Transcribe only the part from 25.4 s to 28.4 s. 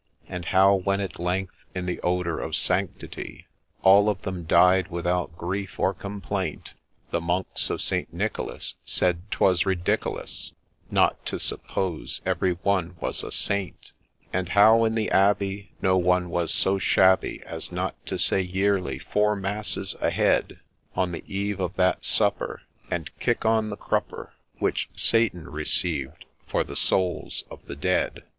received, for the souls of the dead